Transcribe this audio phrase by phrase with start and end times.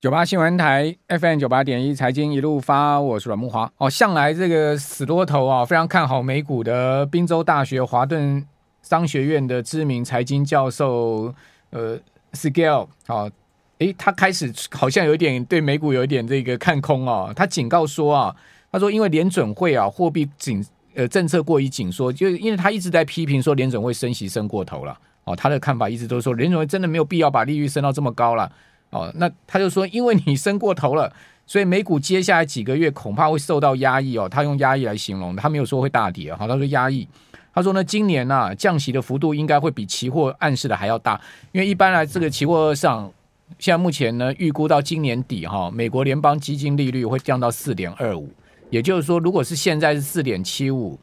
[0.00, 3.70] 九八新闻台 FM 九八点一财经一路发，我是阮木华。
[3.76, 8.42] 哦，向来这个死多头啊，非常看好美股的宾州大学华顿
[8.80, 11.34] 商学院的知名财经教授，
[11.68, 11.98] 呃
[12.32, 13.28] ，Siegel 啊，
[13.80, 17.30] 诶，他开始好像有点对美股有一点这个看空啊。
[17.36, 18.34] 他警告说啊，
[18.72, 20.64] 他说因为联准会啊货币紧
[20.94, 24.98] 呃政策过于紧缩，就是因为他一直在批评说联准会升息升过头了。
[25.24, 28.50] 哦，他的看法一直都是说联准会真的没有必要把利率升到这么高了。
[28.90, 31.12] 哦，那他就说，因为你升过头了，
[31.46, 34.28] 所以美股接下来几个月恐怕会受到压抑哦。
[34.28, 36.36] 他用压抑来形容，他没有说会大跌啊。
[36.38, 37.06] 好，他说压抑。
[37.54, 41.20] 他说呢，今年呢、啊、降息的幅度应该会比期货暗示的还要大，
[41.52, 43.12] 因为一般来这个期货上，
[43.58, 48.28] 现在目前呢预估到今年底哈，美国联邦基金利率会降到四点二五，
[48.70, 50.98] 也就是说，如果是现在是四点七五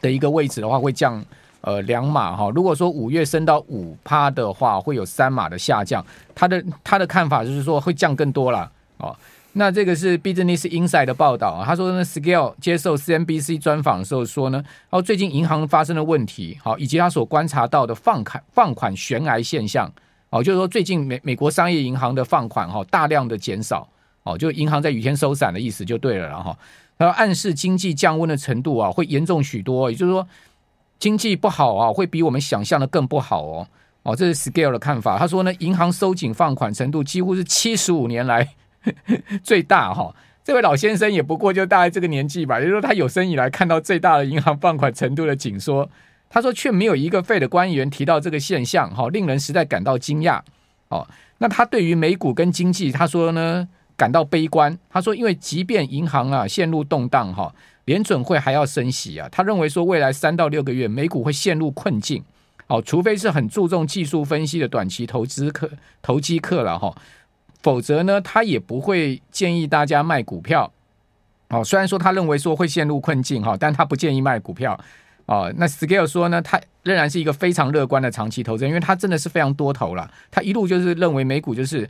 [0.00, 1.24] 的一个位置的话，会降。
[1.62, 6.04] 呃，两码哈，如果说五月升到五趴的话，会有三码的下降。
[6.34, 9.16] 他的他的看法就是说会降更多了哦。
[9.52, 19.88] 那这个是 Business Insider 的报道啊，他说呢，Scale 接受 CNBC 专访的时候说呢，哦，最近银行发生的问题，好，以及他所观察到的放款放款悬崖现象，
[20.30, 23.86] 哦，就是说最近美美国商业银行的放款哈大量的减少，
[24.24, 26.56] 哦，就银行在雨天收伞的意思就对了，然后
[26.98, 30.26] 他说暗示经济降温的程度啊会严重许多，也就是说。
[31.02, 33.66] 经济不好啊，会比我们想象的更不好哦。
[34.04, 35.18] 哦，这是 Scale 的看法。
[35.18, 38.48] 他说呢，银行收紧放款程度几乎是七十五年来
[39.42, 40.14] 最大哈、哦。
[40.44, 45.90] 这位老先生也不过就大概这个年纪吧，也就是说他有生以来看到最大的银行放款程度的紧缩。
[46.30, 50.40] 他说却没有一个费的官员提到这个现象，哈、令人实在感到惊讶。
[50.86, 51.04] 哦，
[51.38, 54.78] 那他对于美股跟经济，他说呢感到悲观。
[54.88, 57.52] 他说，因为即便银行啊陷入动荡，哈、
[57.84, 59.28] 联准会还要升息啊？
[59.30, 62.22] 他认为说未来三到六个月美股会陷入困境，
[62.68, 66.94] 哦，除非是很注重技术分析的短期投资客、投机客了哈，
[67.62, 70.72] 否则呢，他也不会建议大家卖股票。
[71.48, 74.78] 哦，虽然说他认为说会陷入困境哈，但他不建议卖股票。
[75.26, 81.88] 哦，那 Scale 说呢，他仍然是一个非常乐观的长期投资人，因为他真的是非常多头了，他一路就是认为美股就是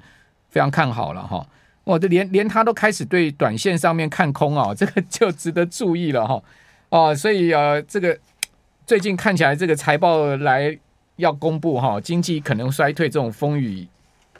[0.51, 1.47] 非常看好了哈。
[1.99, 6.43] 这连连他都开始对短线上面看空哦，这个 就值得注意了哈。
[6.91, 8.17] 哦，所以呃，这个
[8.87, 10.79] 最近看起来这个财报来
[11.17, 13.87] 要公布哈，经济可能衰退这种风雨。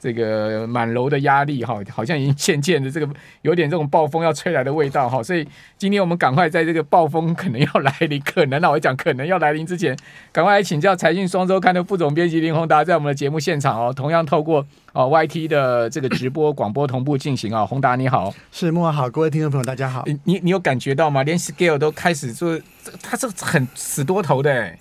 [0.03, 3.07] 这个满楼的压力哈，好像已经渐渐的这个
[3.43, 5.47] 有点这种暴风要吹来的味道哈，所以
[5.77, 9.97] 今天我们赶快在这个暴风可能要来临，可能啊，我讲可能要来临之前，
[10.33, 21.23] 赶快来请教财讯双周刊的副总编辑林宏达，在我们的节目现场哦，同样透过哦 YT 的这个直播广播同步进行啊，宏达你好，是慕驊好，各位听众朋友大家好，你你有感觉到吗？
[21.23, 22.59] 连 Scale 都开始做，
[23.01, 24.73] 他是很死多头的。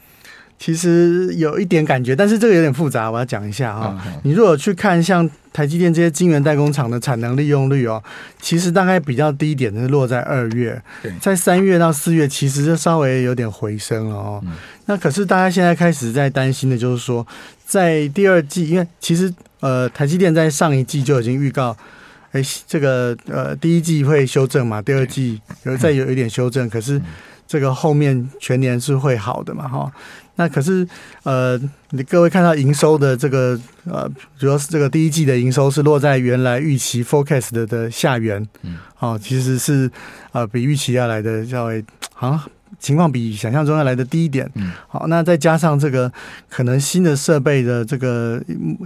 [0.65, 4.01] 其实有一点感觉，但是这个有点复杂，我要讲一下哈。
[4.07, 8.01] 嗯、你如果去看像台积电这些晶圆代工厂的产能利用率哦，
[8.41, 10.81] 其实大概比较低点是落在二月，
[11.21, 14.41] 在三月到四月其实就稍微有点回升了哦。
[14.47, 14.53] 嗯、
[14.87, 17.27] 那可是大家现在开始在担心的就是说，
[17.67, 21.77] 在第二季，因为其实呃台积电在上一季就已经预告，
[22.31, 27.03] 哎，这个呃第一季会修正嘛，第二季有再有一点修正，可是
[27.47, 29.93] 这个后面全年是会好的嘛，哈。
[30.35, 30.89] 那可是，
[31.25, 31.61] 呃，
[31.91, 39.91] 你各位看到营收的这个，呃，主要是这个第一季的营收是落在原来预期 forecast 的的下缘，嗯，哦，其实是
[40.33, 42.41] 呃比预期要来的稍微好像
[42.79, 46.11] 情况比想象中要来的低一点，嗯，好，那再加上这个
[46.49, 48.43] 可能新的设备的这个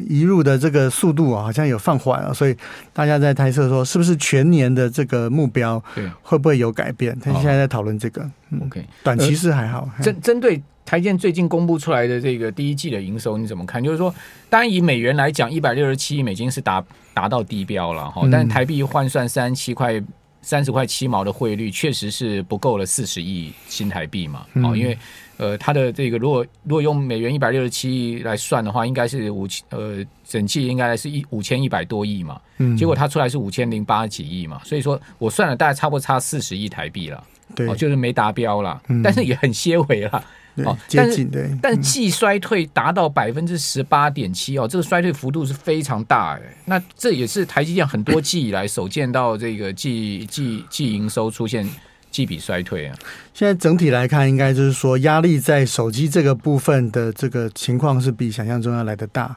[0.09, 2.57] 移入的这个速度啊，好像有放缓了，所以
[2.93, 5.83] 大家在猜测说，是不是全年的这个目标
[6.23, 7.19] 会不会有改变？
[7.21, 8.29] 他现在在讨论这个
[8.65, 10.63] ，OK，短期是还好，针针对。
[10.89, 13.83] 台建最近公布出来的这个第一季的营收，你怎么看？
[13.83, 14.15] 就是说，
[14.49, 16.81] 当然以美元来讲，一百六十七亿美金是达
[17.13, 20.01] 达到低标了哈，但台币换算三十七块
[20.47, 24.47] 三十块七毛的汇率，确实是不够了四十亿新台币嘛。
[24.63, 24.97] 哦，因为
[25.39, 32.41] 呃，它的这个如果如果用美元一百六十七亿来算的话，应该是五千呃整季应该是一五千一百多亿嘛。
[32.59, 37.25] 嗯，结果它出来是五千零八几亿嘛，所以说我算了大概差不多差四十亿台币了。
[37.57, 40.25] 对，就是没达标了，但是也很些微了。
[40.65, 41.29] 哦，但是
[41.61, 46.41] 但季衰退达到百分之十八点七哦，这个衰退幅度是非常大哎。
[46.65, 51.69] 那这也是台积电很多季以来首见到这个季季季营收出现
[52.11, 52.97] 季比衰退啊。
[53.35, 59.37] 现在整体来看，应该就是说压力在手机这个部分的这个情况是比想象中要来的大。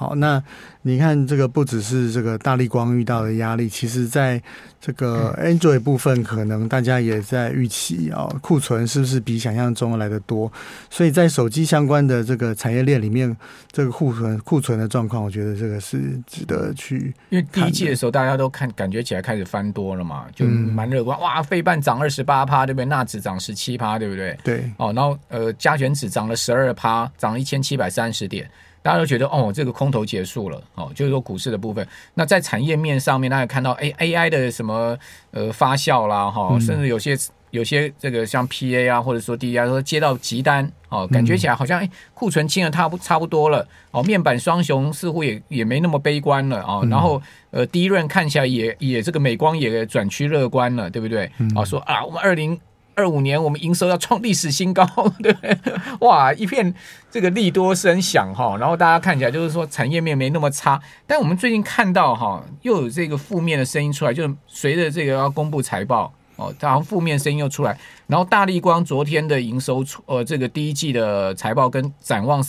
[0.00, 0.42] 好，那
[0.80, 4.42] 你看这个不只是这个大立光遇到的压力，其实在
[4.80, 10.50] 这个 Android 部分，可能大家也在预期啊，库存是不是比想象中来的多？
[10.88, 13.36] 所以在手机相关的这个产业链里面，
[13.70, 17.14] 这个库存库存的状况，我觉得这个是值得去。
[17.28, 21.20] 因为第一季的时候，大家都看感觉起来开始翻多了嘛，就蛮乐观。
[21.20, 22.86] 哇，费半涨二十八趴，对不对？
[22.86, 24.38] 纳指涨十七趴，对不对？
[24.42, 24.72] 对。
[24.78, 28.50] 哦，然后呃，加权指涨了十二趴，涨了一千七百三十点。
[28.82, 31.86] 大家都觉得哦，这个空头结束了哦，就是说股市的部分。
[32.14, 34.96] 那在产业面上面，大家看到哎，AI 的什么
[35.32, 37.16] 呃发酵啦哈，甚至有些
[37.50, 46.80] 有些这个像 PA 啊，或者说 DDI 说接到急单哦，感觉起来好像哎库存清的差不差不多了哦，面板双雄似乎也也没那么悲观了啊。
[46.88, 51.30] 然后呃，第一轮看起来也也这个美光也转趋乐观了，对不对？
[51.54, 52.58] 啊，说啊，我们二零。
[53.00, 54.84] 二五年我们营收要创历史新高，
[55.22, 55.58] 对不对？
[56.00, 56.72] 哇，一片
[57.10, 67.76] 这个利多声响哈，然后大家看起来就是说产业面没那么差，但我们最近看到哈，又有这个负面的声音出来，就是随着这个要公布财报哦，然后负面声音又出来，
[68.06, 72.44] 然后大力光昨天的营收出呃这个第一季的财报跟展望，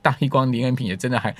[0.00, 1.34] 大力光林恩平也真的还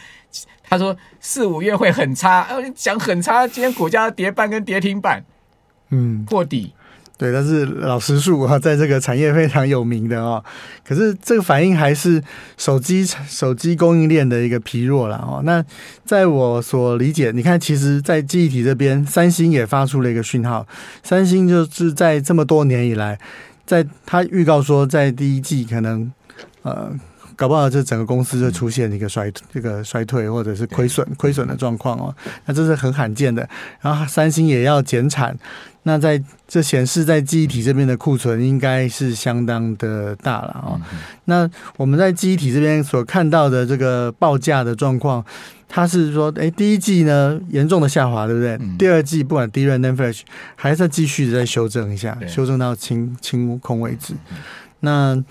[0.69, 5.23] 他说四五月会很差，呃讲很差，今天股价跌半跟跌停板，
[5.91, 6.73] 嗯，破底。
[7.21, 10.43] 对，但是老实说啊，在这个产业非常有名的哦，
[10.89, 12.23] 可是这个反应还是
[12.57, 15.43] 手机手机供应链的一个疲弱了哦。
[15.45, 15.63] 那
[16.07, 20.67] 在我所理解，你看，其实，在记忆体这边，三星也发出了一个讯号。
[21.03, 23.19] 三星就是在这么多年以来，
[23.67, 26.11] 在他预告说，在第一季可能
[26.63, 26.91] 呃。
[27.41, 32.15] 搞不好这整个公司就出现一个衰这个衰退或者是亏损亏损的状况哦，
[32.45, 33.49] 那这是很罕见的。
[33.81, 35.35] 然后三星也要减产，
[35.85, 40.79] 那在这显示在记忆体这边的库存应该是相当的大了哦。
[41.25, 41.49] 那
[41.79, 45.25] 我们在记忆体这边所看到的这个报价的状况，
[45.67, 48.61] 它是说，哎，第一季呢严重的下滑，对不对？
[48.79, 50.21] 第二季不管 DRAM、NAND Flash
[50.57, 54.13] 还是在继续的在修正一下，修正到清清空为止。
[54.81, 55.25] 那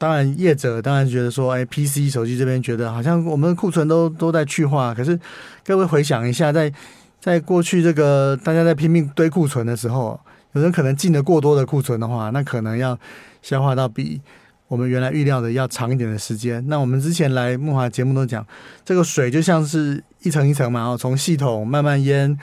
[0.00, 4.94] 当然，业者当然觉得说，哎，PC 手机这边觉得好像我们的库存都都在去化。
[4.94, 5.18] 可是
[5.66, 6.72] 各位回想一下，在
[7.20, 10.20] 在过去这个大家在拼命堆库存的时候，
[10.52, 12.96] 有人可能进了过多的库存的话，那可能要
[13.42, 14.20] 消化到比
[14.68, 16.64] 我们原来预料的要长一点的时间。
[16.68, 18.46] 那我们之前来木华节目都讲，
[18.84, 22.38] 这个水就像是一层一层嘛，哦，从系统慢慢淹，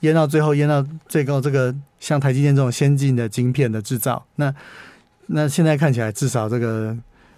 [0.00, 4.52] 淹到最后淹到最后这个像台积电这种先进的晶片的制造，那。
[5.26, 6.96] 那现在看起来，至少这个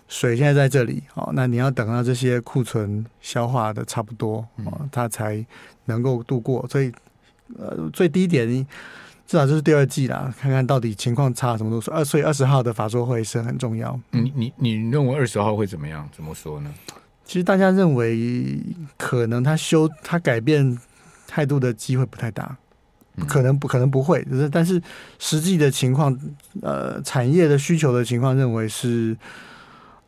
[0.09, 5.45] 水现在在这里，哦，那你要等到这些库存消化的差不多，哦，它才
[5.87, 6.67] 能够度过。
[6.69, 6.93] 所以，
[7.59, 8.47] 呃，最低点
[9.27, 11.93] 至少就是第二季啦，看看到底情况差什么都说。
[11.93, 13.99] 二所以二十号的法说会是很重要。
[14.11, 16.09] 你你你认为二十号会怎么样？
[16.15, 16.73] 怎么说呢？
[17.25, 18.59] 其实大家认为
[18.97, 20.79] 可能他修他改变
[21.27, 22.57] 态度的机会不太大。
[23.27, 24.81] 可能不可能不会，就是但是
[25.19, 26.17] 实际的情况，
[26.63, 29.17] 呃，产业的需求的情况，认为是，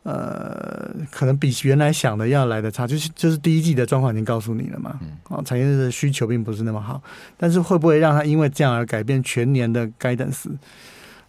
[0.03, 4.99] 呃，可能比原来想的要来的差，就是就是第一季的状况已经告诉你了嘛，
[5.29, 7.01] 啊，产业的需求并不是那么好，
[7.37, 10.45] 但是会不会让它因为这样而改变全年的 guidance？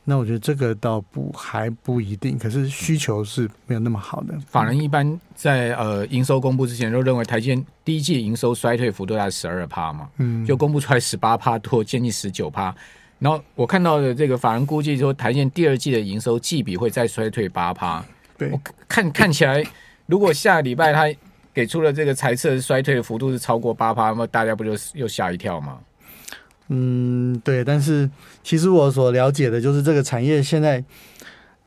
[0.04, 4.34] 那我觉得这个倒不还不一定，可是需求是没有那么好的。
[4.48, 12.74] 法人一般在呃营收公布之前都认为台积电第一季营收衰退幅度在十二趴嘛，嗯，就公布出来十八趴多，接近十九趴。
[13.20, 18.04] 然后我看到的这个法人估计说台积电第二季的营收季比会再衰退八趴。
[18.36, 19.64] 对，我看看起来，
[20.06, 21.04] 如果下礼拜他
[21.54, 25.78] 给出了这个财测衰退的幅度是超过八趴，那么大家不就又吓一跳吗？
[26.68, 28.08] 嗯，对，但是
[28.42, 30.82] 其实我所了解的就是这个产业现在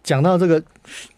[0.03, 0.63] 讲到这个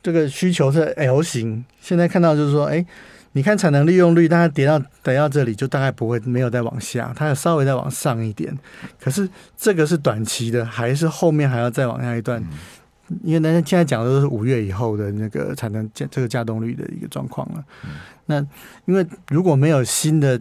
[0.04, 2.86] 这个需求是 L 型，现在看到就是说，哎，
[3.32, 8.58] 你看产能利用率大概跌到跌到这里，就大概不会没有再往下，它要稍微再往上一点。
[9.00, 12.44] 可是这个是短期的，还是后面还要再往下一段？
[13.24, 17.64] 因为大家现在讲的都是五月以后的那个产能这个加动率的一个状况了。
[18.26, 18.46] 那
[18.86, 20.38] 因为如果没有新的。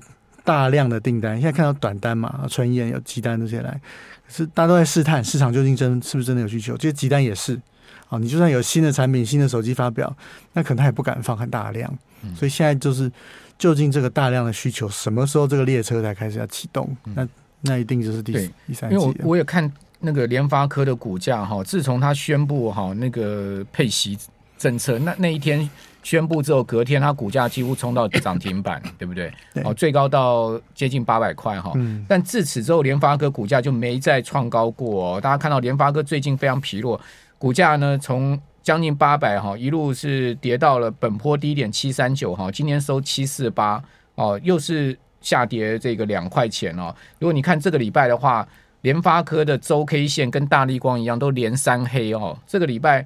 [0.46, 3.80] 大量的订单，现在看到短单嘛，春燕有急单这些来，
[4.24, 6.76] 可是大家都在试探市场究竟真是不是真的有需求。
[6.76, 7.60] 这些急单也是，
[8.08, 10.16] 啊，你就算有新的产品、新的手机发表，
[10.52, 11.92] 那可能他也不敢放很大量。
[12.36, 13.10] 所以现在就是，
[13.58, 16.96] 究竟这个大量的需求什么时候这个列车才开始要启动？
[17.14, 17.28] 那
[17.62, 18.32] 那一定就是第
[18.68, 18.94] 第三季。
[18.94, 24.16] 因为我我也看那个联发科的股价哈，自从他宣布哈那个配息
[24.56, 25.68] 政策，那那一天。
[26.06, 29.28] 宣布之后，隔天它股价几乎冲到涨停板， 对不对？
[29.64, 31.72] 哦，最高到接近八百块哈。
[31.75, 35.20] 嗯、但自此之后，联发科股价就没再创高过哦。
[35.20, 37.00] 大家看到联发科最近非常疲弱，
[37.38, 43.82] 股价呢从将近八百哈一路是跌到了本坡低点七三九哈，今天收七四八
[44.14, 46.94] 哦，又是下跌这个两块钱哦。
[47.18, 48.46] 如果你看这个礼拜的话，
[48.82, 52.38] 联发科的周 K 线跟大立光一样，都连三黑哦。
[52.46, 53.04] 这个礼拜，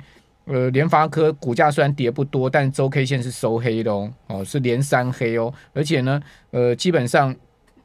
[0.53, 5.55] 呃，联发科股价虽然跌不多，但周 K 线是收黑的哦，哦，是连三黑哦。
[5.73, 7.33] 而且呢，呃，基本上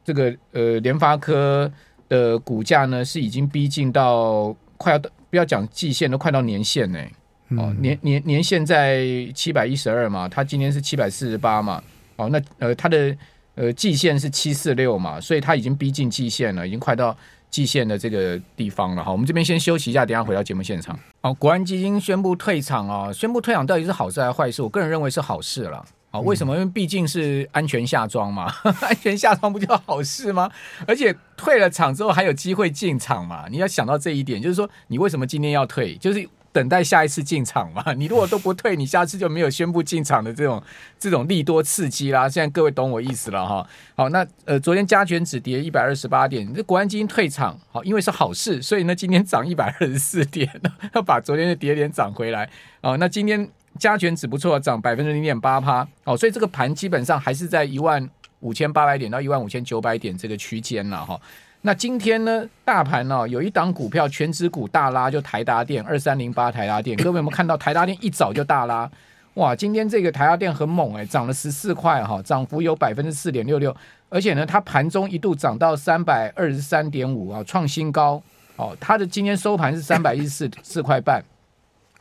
[0.04, 1.72] 这个呃联发科
[2.10, 7.00] 的股价呢是已经逼近到快要到，不要讲季线，都快到年线呢。
[7.50, 9.06] 哦，年年年线在
[9.36, 11.84] 七百一十二嘛，它今天是七百四十八嘛。
[12.16, 13.16] 哦，那呃它的
[13.54, 17.16] 呃季线是七四六嘛，所以它已经逼近季线了，已经快到。
[17.56, 21.00] 季线的这个地方了哈，我们这边先休息一下，等下回到节目现场。
[21.22, 24.62] 哦，国安基金宣布退场啊，宣布退场到底是好事还是坏事？
[24.62, 25.86] 我个人认为是好事了。
[26.12, 26.54] 啊，为什么？
[26.54, 30.52] 因为毕竟是安全下庄嘛， 安全下庄不就好事吗？
[30.86, 36.28] 而且退了场之后还有机会进场嘛，你要想到这一点，就是说你为什么今天要退，就是。
[36.56, 37.84] 等待下一次进场嘛？
[38.00, 40.64] 你如果都不退，你下次就没有宣布进场的这种
[40.98, 42.30] 这种利多刺激啦。
[42.30, 43.68] 现在各位懂我意思了哈。
[43.94, 50.50] 好，那呃，昨天加权指跌一百二十八点，这国安基金退场，好，因为是好事，所以呢，今天涨一百二十四点，
[50.96, 52.50] 要把昨天的跌点涨回来。
[52.80, 53.46] 哦，那今天
[53.78, 55.86] 加权指不错，涨百分之零点八趴。
[56.06, 58.10] 哦，所以这个盘基本上还是在一万
[58.40, 61.20] 五千八百点到一万五千九百点这个区间了哈。
[61.66, 68.88] 那今天呢，大盘呢、哦、有一档股票全值股大拉，就台达电二三零八台达电， 各位有没有看到台达电一早就大拉？
[69.34, 73.76] 哇，今天这个台达电很猛哎，涨了十四块哈，涨幅有百分之四点六六，
[74.10, 78.22] 而且呢，它盘中一度涨到三百二十三点五啊，创新高
[78.58, 78.78] 哦。
[78.80, 81.20] 它的今天收盘是三百一十四 四块半，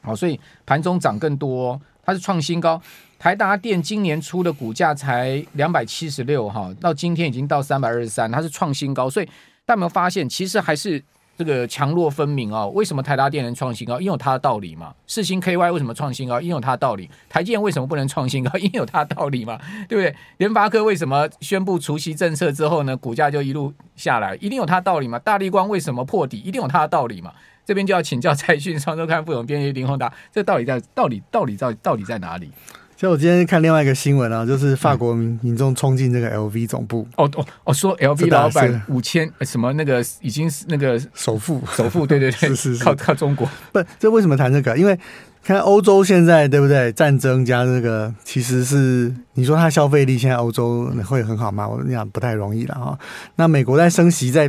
[0.03, 2.79] 好，所以盘中涨更多，它是创新高。
[3.19, 9.29] 台达电今年初的股价才两百七十六哈，到今天已经到三百二十三，它是创新高，所以。
[9.67, 11.03] 但有没有发现，其实还是
[11.37, 12.69] 这个强弱分明啊、哦？
[12.75, 13.95] 为什么台达电能创新高？
[13.95, 14.95] 因为有它的道理嘛。
[15.07, 16.41] 世芯 KY 为什么创新高？
[16.41, 17.11] 因为有它的道理。
[17.29, 18.51] 台积电为什么不能创新高？
[18.59, 20.15] 因为有它的道理嘛，对不对？
[20.37, 24.37] 联发科为什么宣布除息政策之后呢，股价就一路下来？
[24.37, 25.19] 一定有它的道理嘛。
[25.19, 26.39] 大立光为什么破底？
[26.39, 27.33] 一定有它的道理嘛。
[27.65, 32.53] 这边就要请教 蔡讯双周刊副总编辑林宏达，这到底在到底到底在到底在哪里？
[32.97, 37.07] 所以我今天看另外一个新闻啊，就是法国民民众冲进这个 LV 总部。
[37.17, 43.49] 哦哦哦，说 LV 老板五千什么那个已经是那个首富，首富对对对， 是是是靠靠中国。
[43.73, 44.79] 不，这为什么谈这个？
[44.79, 44.97] 因为
[45.43, 46.93] 看欧洲现在对不对？
[46.93, 51.69] 战争加这个，其实是你说它消费力现在欧洲会很好吗？
[51.69, 52.99] 我跟你讲不太容易了哈。
[53.35, 54.49] 那美国在升息，在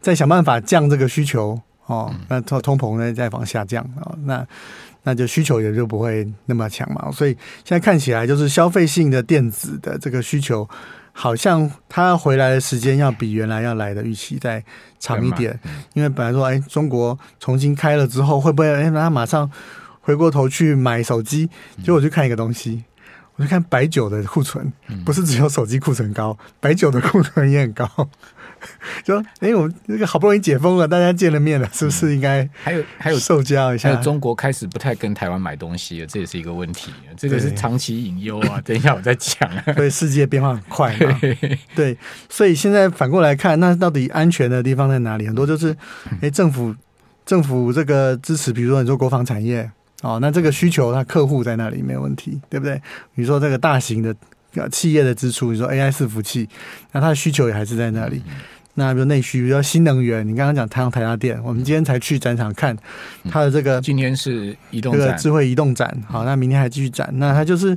[0.00, 4.46] 在想办法降这个需求哦，那通通膨呢在往下降啊，那。
[5.08, 7.30] 那就需求也就不会那么强嘛，所以
[7.64, 10.68] 现在看起来就是消费性的电子的这个需求，
[11.12, 14.62] 好像它回来的时间要比原来要来的预期再
[14.98, 15.58] 长一点。
[15.94, 19.50] 因为本来说，哎，中国重新开了之后，会不会哎，那他马上
[20.02, 21.48] 回过头去买手机？
[21.78, 22.84] 结果我就看一个东西，
[23.36, 24.70] 我就看白酒的库存，
[25.06, 27.88] 不是只有手机库存高，白酒的库存也很高。
[29.04, 33.88] 就说，哎，我们这个好不容易解封了，大家见了面了，是不是应该还有还有受教一下？
[33.88, 38.60] 还有中国开始不太跟台湾买东西了，这也是一个问题，这个是长期隐忧啊。
[38.64, 39.50] 等一下我再讲。
[39.74, 41.20] 所以世界变化很快嘛，
[41.74, 41.96] 对，
[42.28, 45.26] 所以现在反过来看，那到底安全的地方在哪里？
[45.26, 45.76] 很多就是，
[46.20, 46.74] 哎，政府
[47.24, 49.70] 政府这个支持，比如说你说国防产业
[50.02, 52.80] 哦，那这个需求，它客户在那里没有问题，对不对？
[53.14, 54.14] 你说这个大型的。
[54.70, 56.48] 企业的支出，你说 AI 伺服器，
[56.92, 58.22] 那它的需求也还是在那里。
[58.74, 62.76] 那比如内需，比如说新能源，你刚刚讲太阳台达电，我们今天才去展场看
[63.28, 67.08] 它的这个，今天是移动这个智慧移动展，好，那明天还继续展。
[67.14, 67.76] 那它就是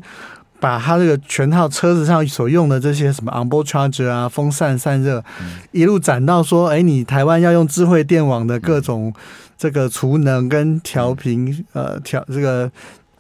[0.60, 5.24] 把它这个全套车子上所用的这些什么 onboard charger 啊、风扇散热，
[5.72, 9.12] 一路展到说，哎，你台湾要用智慧电网的各种
[9.58, 12.72] 这个储能跟调频，呃，调这个。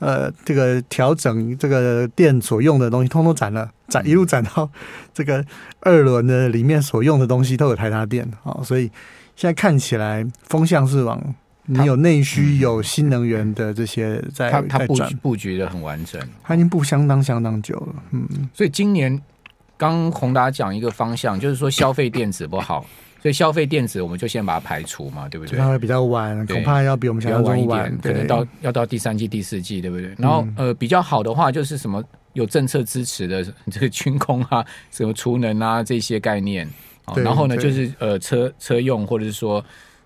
[0.01, 4.67] 呃，这个调整这个店所用的东西，通通展了，展一路展到
[5.13, 5.45] 这个
[5.81, 8.89] 二轮的里面所用的东西都有台达电啊， 所以
[9.35, 11.21] 现在看起来风向是往
[11.67, 19.21] 你有内需、有新能源的这些在它它布局布局的很完整，它已经布相当相当久了，嗯，所以今年
[19.77, 22.83] 刚宏达讲一个方向，就是说消费电子不好。
[23.21, 25.59] 所以消费电子，我们就先把它排除嘛，对不对？
[25.59, 30.11] 它会比较晚，恐怕要比我们想象中晚，一点，可能到要到第三季、第四季，对不对？
[30.17, 36.67] 然后呃，比较好的话就是什么有政策支持的 这个军工啊，什么储能啊这些概念。
[37.15, 39.63] 然后呢，就是呃车车用或者是说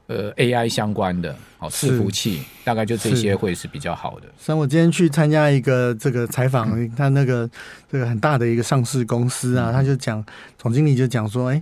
[0.08, 4.28] 呃 AI 相关的，哦伺服器，大概就这些会是比较好的。
[4.38, 7.50] 像我今天去参加一个这个采访，他那个
[7.90, 10.22] 这个很大的一个上市公司啊，他就讲
[10.58, 11.62] 总经理就讲说，哎。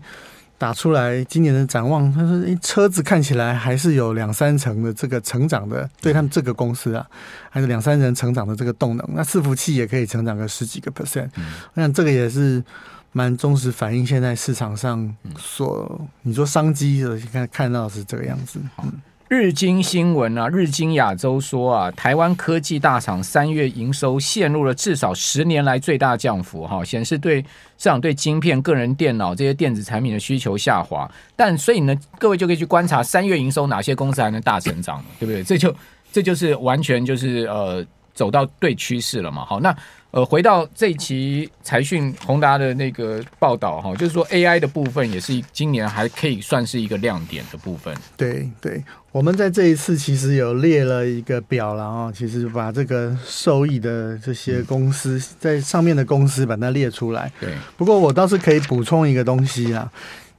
[0.64, 7.06] 打出来今年的展望，他说：“诶，车子看起来还是有两三成的这个成长的，对他们这个公司啊，
[7.50, 9.06] 还是两三成成长的这个动能。
[9.14, 11.30] 那伺服器也可以成长个十几个 percent。
[11.74, 12.64] 我想这个也是
[13.12, 18.58] 蛮忠实反映现在市场上所你说商机的，看看到是这个样子。
[18.84, 18.94] 嗯。
[19.34, 31.10] 日经新闻啊，日经亚洲说啊，台湾科技大厂三月营收陷入了至少十年来最大降幅，哈，显示对市场对晶片、个人电脑这些电子产品的需求下滑。
[31.36, 35.44] 但所以呢，各位就可以去观察三月营收哪些公司还能大成长，对不对？
[35.44, 35.76] 这就
[36.12, 39.44] 这就是完全就是呃走到对趋势了嘛。
[39.44, 39.76] 好，那。
[40.14, 47.98] 呃，回到这一期财讯宏达的那个报道哈，就是说 AI 的部分也是今年还可以算是一个亮点的部分。
[48.16, 48.84] 对对，
[49.14, 57.32] 我们在这一次其实有列了一个表了啊，其实把这个受益的这些公司在上面的公司把它列出来。
[57.40, 59.88] 对，不过我倒是可以补充一个东西啊，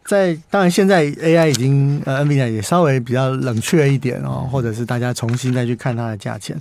[0.05, 6.59] 在当然现在 AI 已经呃 NVIDIA 也稍微比较冷却一点哦，或者是大家重新再去看它的价钱。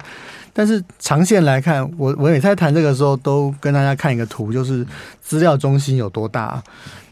[0.54, 4.86] 但是长线来看，我我也在谈这个时候，都跟大家看一个图，就是
[5.20, 6.62] 资料中心有多大。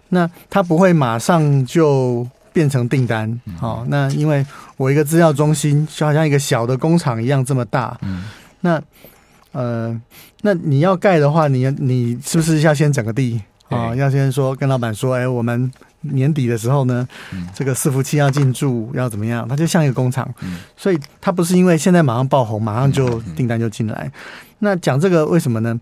[0.10, 4.46] 那它不会马上就变成订单，好，那因为
[4.77, 8.00] 我一个资料中心就好像一个小的工厂一样这么大。
[8.62, 8.81] 那
[9.51, 10.00] 呃，
[10.41, 13.96] 那你要盖的话，你你是不是要先整个地啊？
[13.96, 15.72] 要先说跟老板说，哎，我们。
[16.01, 17.08] 年底的时候呢，
[17.53, 19.48] 这个伺服器要进驻，要怎么样？
[19.48, 20.27] 它就像一个工厂，
[20.75, 24.12] 所以它不是因为现在马上爆红，马上就订单就进来。
[24.60, 25.79] 那讲这个为什么呢？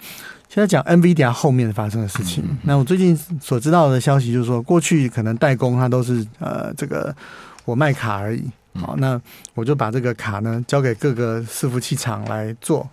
[0.50, 2.44] 现在讲 NVIDIA 后面发生的事情。
[2.64, 7.16] 那我最近所知道的消息就是说，过去可能代工它都是呃这个
[7.66, 9.20] 我卖卡而已，好，那
[9.54, 12.90] 我就把这个卡呢交给各个伺服器厂来做。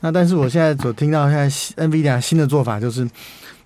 [0.00, 1.50] 那但是我现在所听到现在
[1.86, 3.06] NVIDIA 新的做法就是。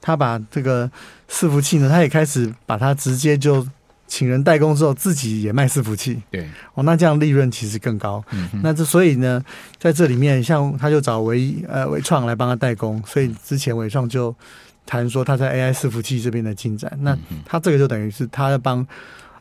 [0.07, 0.87] 他把这个
[1.31, 3.67] 伺服器呢，他也开始把它直接就
[4.07, 6.21] 请人代工之后，自己也卖伺服器。
[6.31, 8.23] 对，哦，那这样利润其实更高。
[8.31, 9.43] 嗯，那这所以呢，
[9.79, 14.35] 在这里面，像他就找纬呃伟创来帮他代工，所以之前伟创就
[14.85, 16.93] 谈说他在 AI 伺服器这边的进展。
[17.01, 18.87] 那他这个就等于是他在帮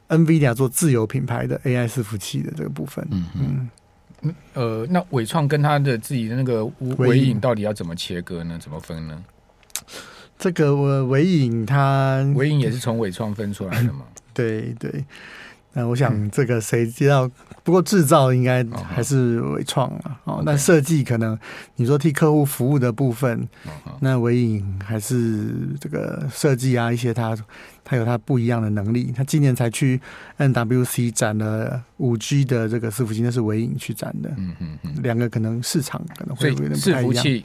[0.07, 3.05] NVIDIA 做自有品牌的 AI 伺服器的这个部分。
[3.11, 3.69] 嗯嗯
[4.21, 6.63] 嗯，呃，那伟创跟他的自己的那个
[6.97, 8.57] 纬颖到底要怎么切割呢？
[8.57, 9.21] 怎么分呢？
[10.43, 14.01] 这个我纬颖，它纬颖也是从伟创分出来的嘛？
[14.35, 15.05] 对对，
[15.71, 17.31] 那我想这个谁知道？
[17.63, 18.61] 不过制造应该
[18.93, 20.19] 还是伟创啊。
[20.25, 21.39] 哦，那设计可能
[21.77, 23.47] 你说替客户服务的部分，
[24.01, 27.37] 那纬颖还是这个设计啊，一些它
[27.85, 29.13] 它有它不一样的能力。
[29.15, 30.01] 它今年才去
[30.39, 34.29] NWC 展了五 G 的这个伺服器，那是纬颖去展的。
[34.35, 37.43] 嗯嗯嗯，两个可能市场可能会有点不太一样。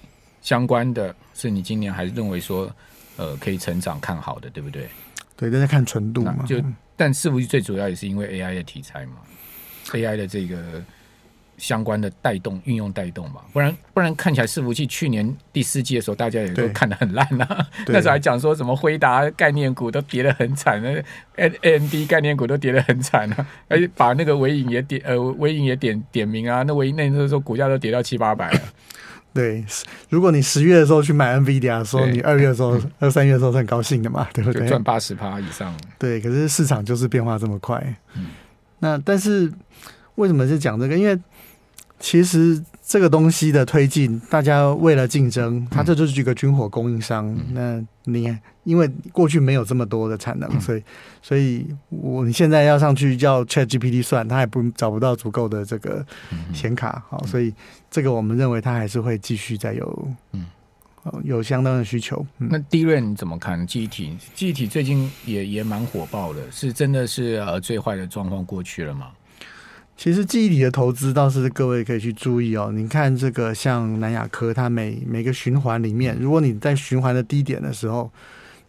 [0.48, 2.74] 相关的是你今年还是认为说，
[3.18, 4.88] 呃，可以成长看好的，对不对？
[5.36, 6.42] 对，大家看纯度嘛。
[6.46, 6.56] 就
[6.96, 9.16] 但伺服器最主要也是因为 AI 的题材嘛
[9.90, 10.82] ，AI 的这个
[11.58, 17.68] 相关的带动运用带动嘛，不然不然看起来伺服器去年第四季的时候，大家也都看得很烂啊。
[17.86, 28.60] 那时候还讲说什么辉达概念股都跌得很惨，那 AMD 概念股都跌得很惨啊，而且把那个微影也点呃微影也点点名啊，那微影那时候股价都跌到七八百了。
[29.38, 29.64] 对，
[30.10, 34.66] 如果你十月的时候去买 NVIDIA，说你二月的时候、 二三月的时候是很高兴的嘛，对不对？
[34.66, 35.72] 赚八十趴以上。
[35.96, 37.80] 对，可是市场就是变化这么快。
[38.16, 38.26] 嗯，
[38.80, 39.48] 那但是
[40.16, 40.98] 为什么是讲这个？
[40.98, 41.16] 因为
[42.00, 47.28] 其实这个东西的推进，大家为了竞争，它这就是一个军火供应商。
[47.28, 50.82] 嗯、那你因为过去没有这么多的产能，嗯、所以
[51.20, 56.04] 所以我你现在要上去叫 ChatGPT 算，它也不找不到足够的这个
[56.54, 57.02] 显卡。
[57.08, 57.52] 好，所以
[57.90, 60.46] 这个我们认为它还是会继续再有嗯
[61.24, 62.24] 有相当的需求。
[62.38, 63.66] 嗯、那 DRAM 你怎么看？
[63.66, 69.08] 记忆体记忆体最近也也蛮火爆的，是真的是呃最坏的状况过去了吗？
[69.98, 72.70] 其实记忆体的投资倒是各位可以去注意哦。
[72.72, 78.08] 你看这个像南亚科，它每每个循环里面，如果你在循环的低点的时候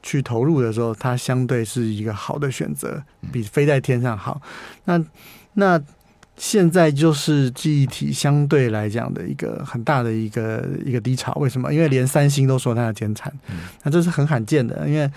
[0.02, 4.42] 去投入的时候，它相对是一个好的选择，比飞在天上好。
[4.86, 5.00] 那
[5.54, 5.80] 那
[6.36, 11.32] 现在就是记忆体相对来讲的一个很大的一个一个低潮。
[11.36, 11.72] 为什么？
[11.72, 13.32] 因为连三星都说它要减产，
[13.84, 15.08] 那这是很罕见的，因为。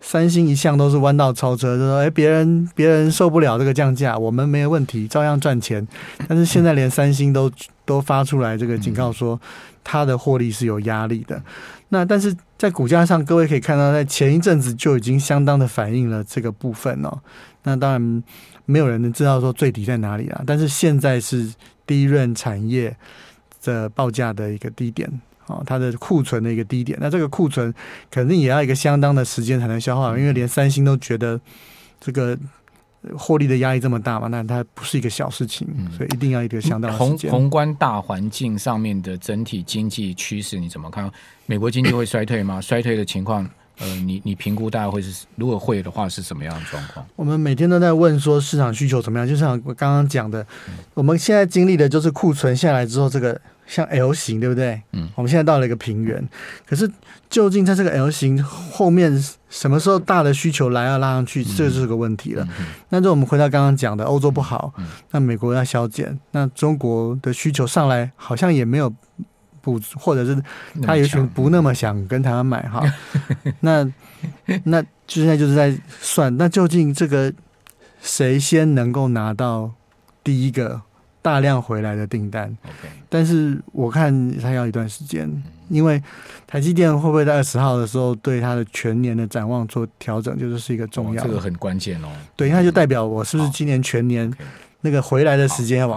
[0.00, 5.86] 三星一向都是弯道超车，就说：“哎，别人别人受不了这个降价，我们没有问题，照样赚钱。”
[6.28, 7.50] 但是现在连三星都
[7.84, 9.40] 都发出来这个警告，说
[9.82, 11.42] 它的获利是有压力的。
[11.88, 17.18] 那但是在股价上，各位可以看到，在前一阵子就已经相当的反映了这个部分哦。
[17.62, 18.22] 那当然
[18.64, 21.52] 没有人能知道说最底在哪里啊，但是现在是
[21.86, 22.96] 低润产业
[23.64, 25.20] 的报价的一个低点。
[25.46, 27.72] 哦，它的库存的一个低点，那这个库存
[28.10, 31.40] 肯定也要一个相当的时间才能消化，因为连三星都觉得
[32.00, 32.36] 这个
[33.16, 37.30] 获利的压力这么大嘛，那它不是一个小事情，所以一定要一个相当的时间。
[37.30, 41.08] 宏宏观大环境上面的整体经济趋势你怎么看？
[41.46, 42.58] 美国经济会衰退吗？
[42.62, 47.06] 衰退的情况呃，你你评估大概会是，如果会的话是什么样的状况？
[47.14, 54.80] 我们每天都在问说市场需求怎么样，就像我刚刚讲的，嗯、我们现在经历的就是库存下来之后，这个像 L 型，对不对？
[54.92, 56.26] 嗯，我们现在到了一个平原，
[56.66, 56.90] 可是
[57.28, 62.46] 究竟在这个 L 型后面什么时候大的需求来要拉上去，这就是个问题了。
[62.88, 68.92] 那就我们回到刚刚讲的，欧洲不好，嗯、那美国要削减，那中国的需求上来好像也没有。
[69.62, 70.40] 不，或者是
[70.80, 72.80] 他也许不那么想跟台湾买哈，
[73.58, 73.84] 那
[74.62, 77.34] 那现在就是在算，那究竟这个
[78.00, 79.72] 谁先能够拿到
[80.22, 80.82] 第一个
[81.26, 82.56] 大量回来的订单.
[83.08, 85.28] 但是我看它要一段时间，
[85.68, 86.00] 因为
[86.46, 92.08] 台积电会不会在二十号的时候对它的全年的展望做调整，就是是一个重要，这个很关键哦。
[92.36, 94.32] 对，那就代表我是不是今年全年
[94.82, 95.94] 那个回来的时间要往。